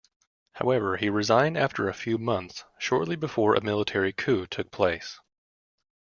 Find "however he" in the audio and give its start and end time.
0.53-1.11